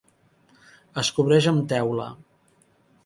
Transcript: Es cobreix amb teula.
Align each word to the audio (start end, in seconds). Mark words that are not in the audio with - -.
Es 1.03 1.11
cobreix 1.19 1.49
amb 1.53 1.67
teula. 1.75 2.11